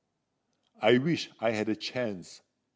[0.81, 2.41] I wish I had a chance!